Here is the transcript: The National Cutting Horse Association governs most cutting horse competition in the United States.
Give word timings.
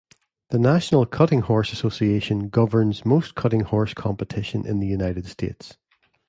The 0.49 0.57
National 0.57 1.05
Cutting 1.05 1.41
Horse 1.41 1.71
Association 1.73 2.49
governs 2.49 3.05
most 3.05 3.35
cutting 3.35 3.59
horse 3.59 3.93
competition 3.93 4.65
in 4.65 4.79
the 4.79 4.87
United 4.87 5.27
States. 5.27 5.77